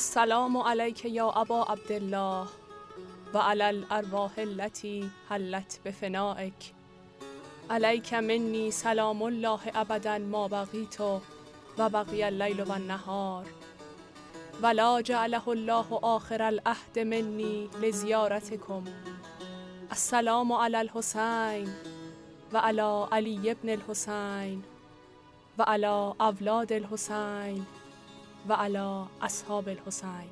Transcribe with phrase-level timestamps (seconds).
[0.00, 2.46] السلام علیک یا ابا عبدالله
[3.34, 6.72] و علی الارواح التي حلت بفنائک
[7.70, 13.44] علیک منی سلام الله ابدا ما بقیت و بقی اللیل و النهار.
[14.62, 18.84] ولا جعله الله آخر العهد منی لزیارتکم
[19.90, 21.68] السلام علی الحسین
[22.52, 24.64] و علی علی ابن الحسین
[25.58, 25.86] و علی
[26.30, 27.79] اولاد الحسین.
[28.48, 30.30] و علی اصحاب الحسین.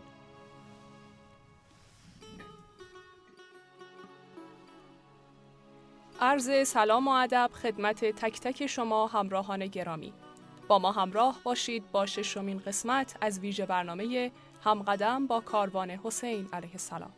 [6.20, 10.12] عرض سلام و ادب خدمت تک تک شما همراهان گرامی.
[10.68, 14.32] با ما همراه باشید با ششمین قسمت از ویژه برنامه
[14.64, 17.12] همقدم با کاروان حسین علیه السلام.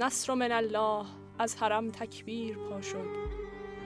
[0.00, 1.06] نصر من الله
[1.38, 3.06] از حرم تکبیر پا شد.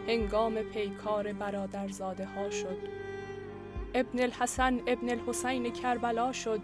[0.08, 2.78] هنگام پیکار برادرزاده ها شد.
[3.94, 6.60] ابن الحسن ابن الحسین کربلا شد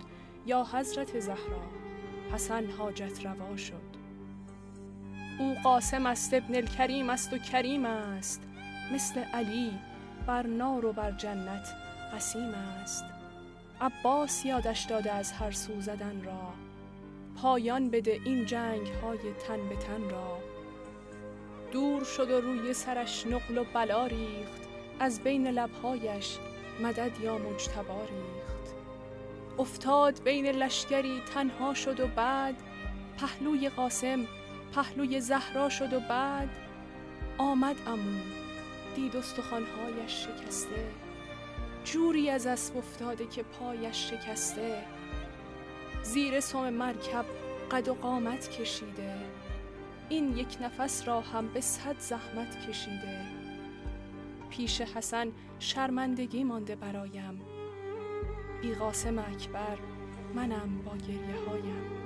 [0.46, 1.62] یا حضرت زهرا.
[2.32, 3.90] حسن حاجت روا شد.
[5.38, 8.42] او قاسم است ابن الکریم است و کریم است.
[8.92, 9.72] مثل علی
[10.26, 11.68] بر نار و بر جنت
[12.14, 13.04] قسیم است.
[13.80, 16.69] عباس یادش داده از هر سو زدن را.
[17.36, 20.38] پایان بده این جنگ های تن به تن را.
[21.72, 24.60] دور شد و روی سرش نقل و بلا ریخت.
[25.00, 26.38] از بین لبهایش
[26.82, 28.74] مدد یا مجتبا ریخت.
[29.58, 32.54] افتاد بین لشکری تنها شد و بعد
[33.18, 34.26] پهلوی قاسم
[34.74, 36.48] پهلوی زهرا شد و بعد.
[37.38, 38.20] آمد امو
[38.96, 40.84] دید استخوانهایش شکسته.
[41.84, 44.82] جوری از اسب افتاده که پایش شکسته.
[46.02, 47.24] زیر سم مرکب
[47.70, 49.14] قد و قامت کشیده.
[50.08, 53.20] این یک نفس را هم به صد زحمت کشیده.
[54.50, 57.40] پیش حسن شرمندگی مانده برایم.
[58.62, 59.78] بی قاسم اکبر
[60.34, 62.00] منم با گریه هایم.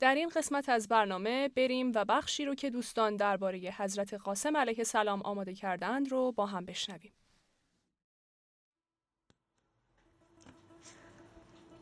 [0.00, 4.78] در این قسمت از برنامه بریم و بخشی رو که دوستان درباره حضرت قاسم علیه
[4.78, 7.12] السلام آماده کردند رو با هم بشنویم.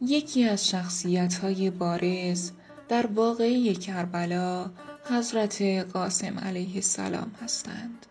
[0.01, 2.51] یکی از شخصیت‌های بارز
[2.89, 4.71] در واقعه کربلا
[5.05, 8.07] حضرت قاسم علیه السلام هستند.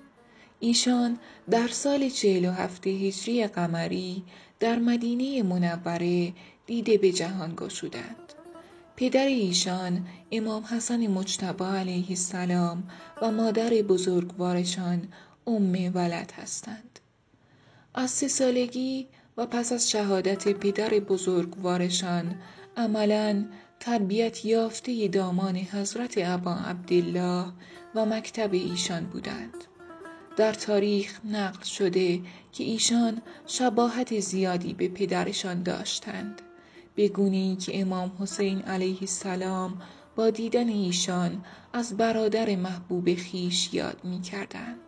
[0.60, 1.18] ایشان
[1.50, 4.24] در سال 47 هجری قمری
[4.60, 6.34] در مدینه منوره
[6.66, 8.34] دیده به جهان گشودند.
[8.96, 12.84] پدر ایشان امام حسن مجتبی علیه السلام
[13.22, 15.08] و مادر بزرگوارشان
[15.48, 17.00] ام ولد هستند.
[17.96, 22.36] از سه سالگی و پس از شهادت پدر بزرگوارشان
[22.78, 23.46] عملا
[23.80, 27.46] تربیت یافته دامان حضرت ابا عبدالله
[27.96, 29.64] و مکتب ایشان بودند.
[30.38, 32.22] در تاریخ نقل شده
[32.52, 36.42] که ایشان شباهت زیادی به پدرشان داشتند.
[36.96, 37.10] به
[37.56, 39.82] که امام حسین علیه السلام
[40.16, 44.87] با دیدن ایشان از برادر محبوب خیش یاد می کردند.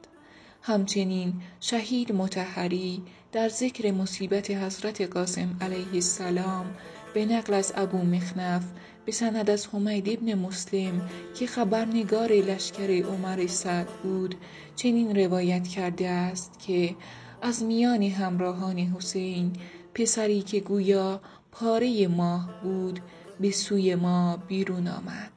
[0.69, 6.65] همچنین شهید متحری در ذکر مصیبت حضرت قاسم علیه السلام
[7.13, 8.65] به نقل از ابو مخنف
[9.05, 14.35] به سند از حمید ابن مسلم که خبرنگار لشکر عمر سعد بود
[14.75, 16.95] چنین روایت کرده است که
[17.41, 19.53] از میان همراهان حسین
[19.93, 22.99] پسری که گویا پاره ماه بود
[23.39, 25.31] به سوی ما بیرون آمد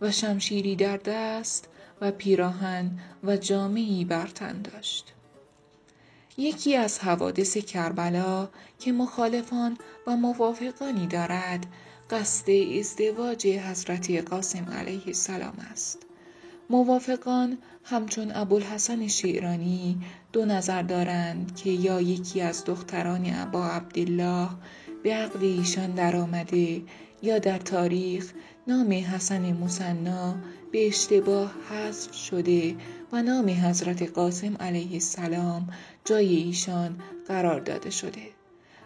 [0.00, 1.68] و شمشیری در دست
[2.00, 2.90] و پیراهن
[3.24, 5.12] و جامعی بر تن داشت.
[6.36, 8.48] یکی از حوادث کربلا
[8.78, 11.66] که مخالفان و موافقانی دارد
[12.10, 15.98] قصد ازدواج حضرت قاسم علیه السلام است.
[16.70, 19.98] موافقان همچون ابوالحسن شیرانی
[20.32, 24.48] دو نظر دارند که یا یکی از دختران ابا عبدالله
[25.02, 26.82] به عقد ایشان درآمده
[27.22, 28.32] یا در تاریخ
[28.66, 30.34] نام حسن مصنا
[30.74, 32.76] به اشتباه حذف شده
[33.12, 35.68] و نام حضرت قاسم علیه السلام
[36.04, 38.22] جای ایشان قرار داده شده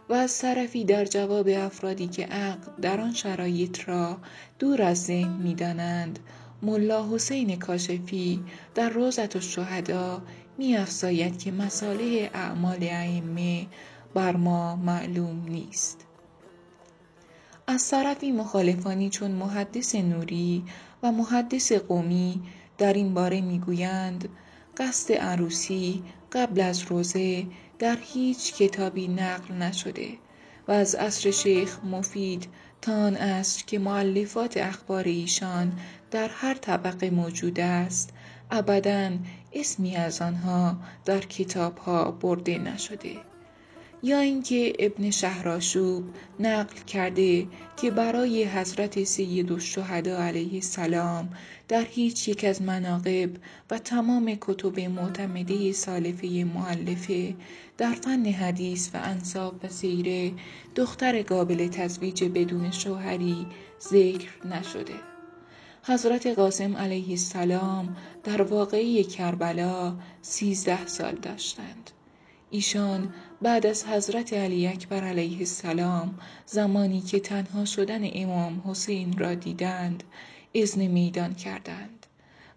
[0.09, 4.17] و از طرفی در جواب افرادی که عقد در آن شرایط را
[4.59, 6.19] دور از ذهن می‌دانند
[6.63, 8.41] ملا حسین کاشفی
[8.75, 10.23] در روزت و شهدا
[10.59, 13.67] می افزاید که مساله اعمال ائمه
[14.15, 16.08] بر ما معلوم نیست.
[17.71, 20.65] از طرفی مخالفانی چون محدث نوری
[21.03, 22.43] و محدث قومی
[22.79, 24.29] در این باره می‌گویند
[24.77, 27.47] قصد عروسی قبل از روزه
[27.79, 30.09] در هیچ کتابی نقل نشده
[30.69, 32.49] و از عصر شیخ مفید
[32.83, 35.73] تا آن است که معلفات اخبار ایشان
[36.11, 38.11] در هر طبقه موجود است
[38.51, 39.11] ابدا
[39.53, 43.17] اسمی از آنها در کتابها برده نشده.
[44.03, 46.05] یا اینکه ابن شهراشوب
[46.41, 47.47] نقل کرده
[47.77, 51.29] که برای حضرت سید الشهدا علیه السلام
[51.69, 53.31] در هیچ یک از مناقب
[53.71, 57.35] و تمام کتب معتمده سالفه معلفه
[57.79, 60.33] در فن حدیث و انصاب و سیره
[60.75, 63.47] دختر قابل تزویج بدون شوهری
[63.91, 64.95] ذکر نشده.
[65.83, 71.91] حضرت قاسم علیه السلام در واقعی کربلا سیزده سال داشتند.
[72.51, 79.35] ایشان بعد از حضرت علی اکبر علیه السلام زمانی که تنها شدن امام حسین را
[79.35, 80.03] دیدند
[80.55, 82.07] اذن میدان کردند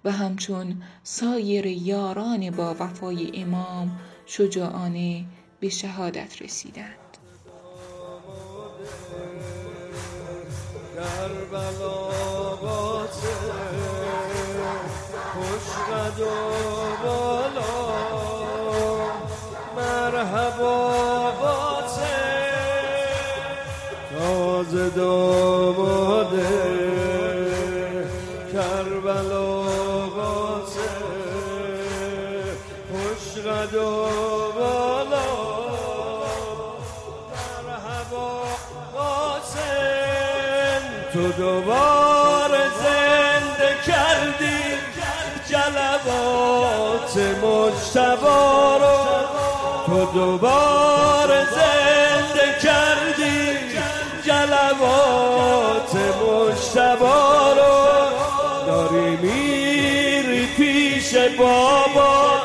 [0.05, 5.25] و همچون سایر یاران با وفای امام شجاعانه
[5.59, 6.95] به شهادت رسیدند.
[15.41, 16.60] مرحبا
[24.61, 26.47] تازه داماده
[28.53, 29.61] کربلا
[30.15, 30.89] قاسه
[32.91, 34.07] خوش قد و
[34.59, 35.29] بالا
[37.67, 38.41] مرحبا
[38.93, 40.81] قاسم.
[41.13, 44.61] تو دوباره زنده کردی
[45.49, 48.97] جلبات مجتبا رو.
[49.85, 53.71] تو دوباره زنده کردی
[54.71, 62.41] جلوات مشتبا رو داری میری پیش بابا.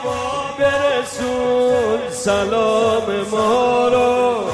[0.58, 4.44] برسون سلام ما رو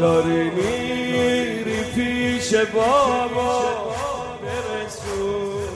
[0.00, 3.62] داری میری پیش بابا.
[4.42, 5.68] برسون.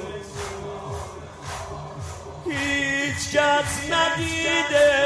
[2.47, 5.02] هیچ کس ندیده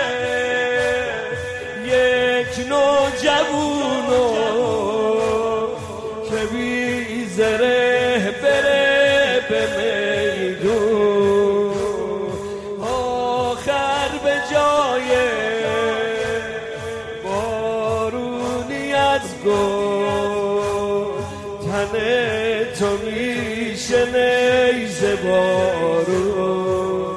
[25.27, 27.17] بارون.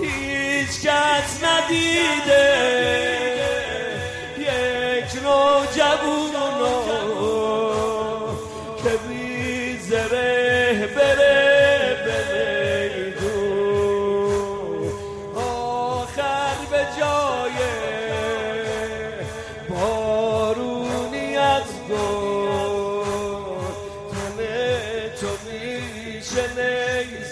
[0.00, 2.49] هیچ کس ندیده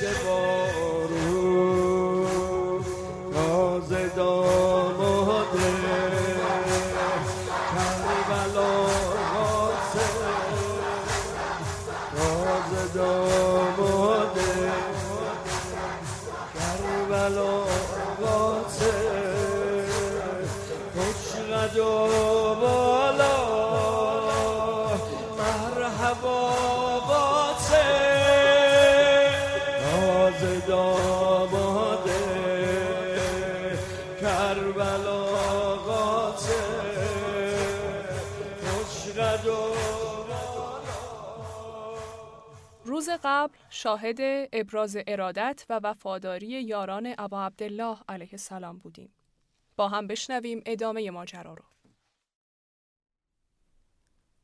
[0.02, 0.67] روز
[43.24, 44.18] قبل شاهد
[44.52, 49.12] ابراز ارادت و وفاداری یاران ابا عبدالله علیه السلام بودیم.
[49.76, 51.64] با هم بشنویم ادامه ماجرا رو.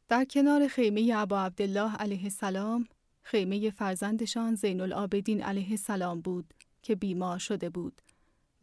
[0.08, 2.88] در کنار خیمه ابا عبدالله علیه السلام
[3.22, 8.02] خیمه فرزندشان زین العابدین علیه السلام بود که بیمار شده بود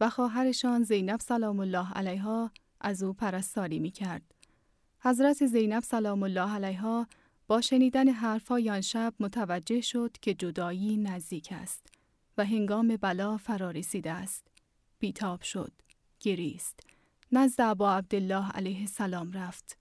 [0.00, 2.50] و خواهرشان زینب سلام الله علیها
[2.80, 4.34] از او پرستاری می کرد.
[5.00, 7.06] حضرت زینب سلام الله علیها
[7.60, 11.86] شنیدن حرفهای آن شب متوجه شد که جدایی نزدیک است
[12.38, 14.46] و هنگام بلا فرا رسیده است.
[14.98, 15.72] بیتاب شد.
[16.20, 16.80] گریست.
[17.32, 19.78] نزد ابا عبدالله علیه السلام رفت.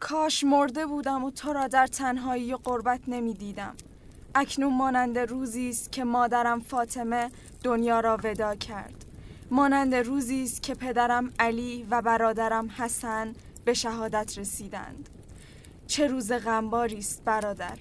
[0.00, 3.76] کاش مرده بودم و تو را در تنهایی و قربت نمی دیدم.
[4.34, 7.30] اکنون مانند روزی است که مادرم فاطمه
[7.64, 9.01] دنیا را ودا کرد.
[9.52, 13.32] مانند روزی است که پدرم علی و برادرم حسن
[13.64, 15.08] به شهادت رسیدند.
[15.86, 17.78] چه روز غمباری است برادر.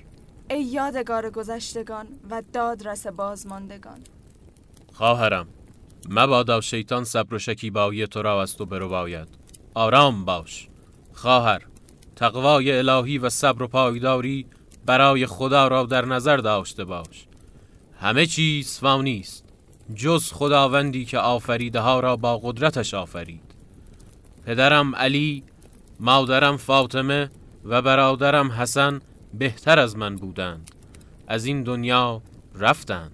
[0.50, 4.00] ای یادگار گذشتگان و دادرس بازماندگان.
[4.94, 5.48] خواهرم
[6.10, 9.28] مبادا شیطان صبر و شکیبایی تو را از تو باید
[9.74, 10.68] آرام باش.
[11.14, 11.62] خواهر
[12.16, 14.46] تقوای الهی و صبر و پایداری
[14.86, 17.28] برای خدا را در نظر داشته باش.
[18.00, 19.51] همه چیز فانی است.
[19.96, 23.56] جز خداوندی که آفریده ها را با قدرتش آفرید.
[24.46, 25.44] پدرم علی
[26.00, 27.32] مادرم فاطمه
[27.66, 29.02] و برادرم حسن
[29.34, 30.72] بهتر از من بودند.
[31.28, 32.22] از این دنیا
[32.56, 33.12] رفتند.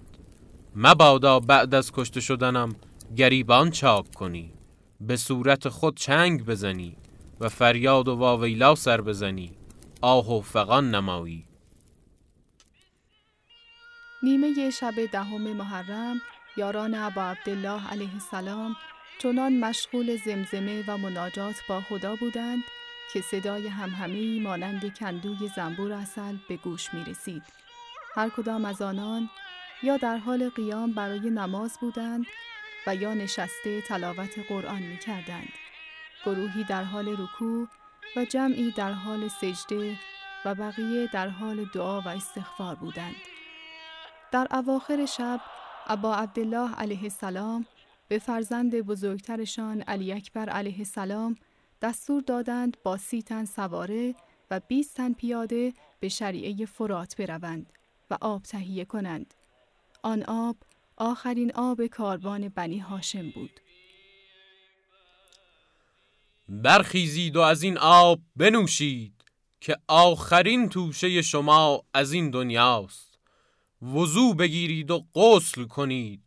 [0.76, 2.76] مبادا بعد از کشته شدنم
[3.16, 4.52] گریبان چاک کنی.
[5.00, 6.96] به صورت خود چنگ بزنی
[7.40, 9.50] و فریاد و واویلا سر بزنی.
[10.00, 11.44] آه و فقان نمایی.
[14.22, 16.20] نیمه شب دهم محرم
[16.58, 18.76] یاران ابا عبدالله علیه السلام
[19.18, 22.62] چنان مشغول زمزمه و مناجات با خدا بودند
[23.12, 27.42] که صدای همهمی مانند کندوی زنبور اصل به گوش می رسید.
[28.14, 29.30] هر کدام از آنان
[29.82, 32.26] یا در حال قیام برای نماز بودند
[32.86, 35.52] و یا نشسته تلاوت قرآن می کردند.
[36.24, 37.68] گروهی در حال رکوع
[38.16, 39.96] و جمعی در حال سجده
[40.44, 43.16] و بقیه در حال دعا و استغفار بودند.
[44.32, 45.40] در اواخر شب
[45.90, 47.66] ابا عبدالله علیه السلام
[48.08, 51.36] به فرزند بزرگترشان علی اکبر علیه السلام
[51.82, 54.14] دستور دادند با سی تن سواره
[54.50, 57.72] و 20 تن پیاده به شریعه فرات بروند
[58.10, 59.34] و آب تهیه کنند.
[60.02, 60.56] آن آب
[60.96, 63.60] آخرین آب کاروان بنی هاشم بود.
[66.48, 69.24] برخیزید و از این آب بنوشید
[69.60, 73.07] که آخرین توشه شما از این دنیاست.
[73.82, 76.22] وضوع بگیرید و غسل کنید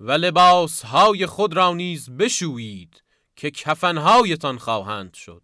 [0.00, 3.02] و لباس های خود را نیز بشویید
[3.36, 5.42] که کفنهایتان خواهند شد.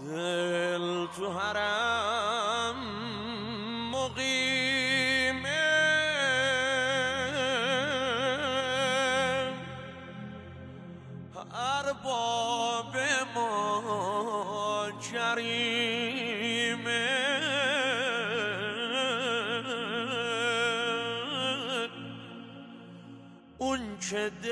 [0.00, 2.13] دل تو حرم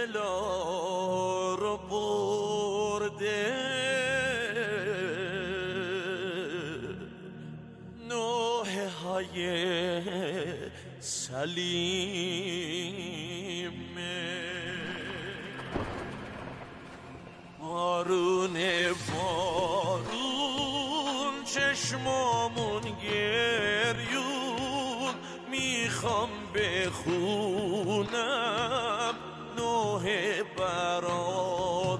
[0.06, 3.62] دلا رو برده.
[9.04, 10.02] های
[11.00, 12.51] سلیمه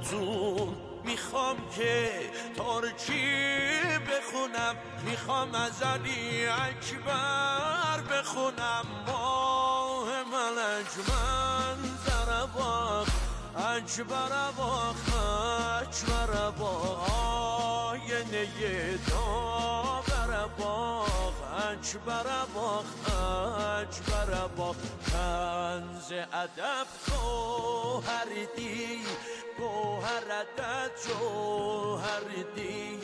[0.02, 2.10] براتون می‌خوام که
[2.56, 3.52] تارچی
[4.08, 4.76] بخونم.
[5.04, 8.86] می‌خوام از علی اکبر بخونم.
[9.06, 13.08] ماه من زرباخ
[13.56, 14.96] اکبر باخ
[15.82, 17.10] اکبر باخ
[17.90, 21.32] آینه داور باخ
[21.72, 22.84] اکبر باخ
[23.80, 24.76] اکبر باخ
[25.12, 28.28] کنز ادب گوهر
[29.56, 32.20] دی گوهر عدد جوهر
[32.56, 32.98] دی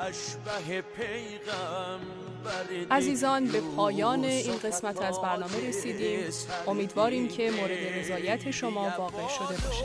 [0.00, 6.30] اشبه پیغمبر عزیزان به پایان این قسمت از برنامه رسیدیم.
[6.66, 9.84] امیدواریم که مورد رضایت شما واقع شده باشه.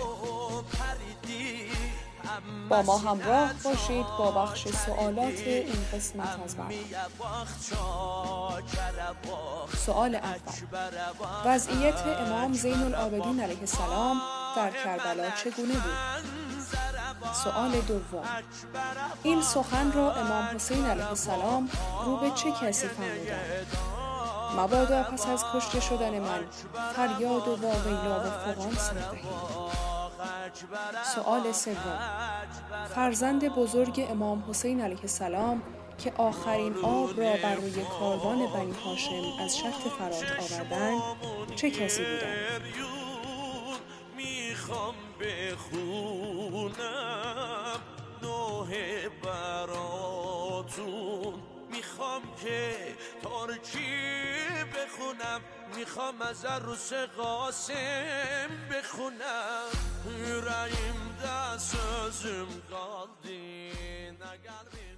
[2.70, 6.75] با ما همراه باشید با بخش سوالات این قسمت از برنامه.
[9.86, 10.38] سوال اول.
[11.46, 14.22] وضعیت امام زین العابدین علیه السلام
[14.55, 16.41] در کربلا چگونه بود؟
[17.34, 18.24] سوال دوم.
[19.24, 21.70] این سخن را امام حسین علیه السلام
[22.05, 23.67] رو به چه کسی فرمودند؟
[24.58, 26.46] مبادا پس از کشته شدن من
[26.96, 28.96] فریاد و واویلا و فغان سر
[31.15, 32.00] سوال سوم.
[32.96, 35.62] فرزند بزرگ امام حسین علیه السلام
[35.98, 41.01] که آخرین آب را بر روی کاروان بنی هاشم از شخت فرات آوردند
[41.55, 42.90] چه کسی بودند؟
[44.72, 46.70] می‌خوام بخونم
[48.22, 50.54] نوه براتون.
[51.72, 53.96] می‌خوام که تارکی
[54.75, 55.42] بخونم.
[55.75, 59.72] می‌خوام از عروس قاسم بخونم.
[60.08, 63.30] yüreğimde sözüm kaldı
[64.20, 64.90] ne